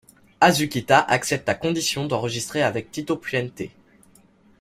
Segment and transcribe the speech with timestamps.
[0.41, 3.69] Azuquita accepte à condition d’enregistrer avec Tito Puente.